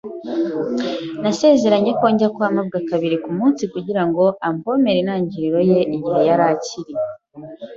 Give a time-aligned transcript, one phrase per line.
[1.21, 6.93] Nasezeranye ko njya kwa mabwa kabiri kumunsi kugirango avomere intangiriro ye igihe yari akiri.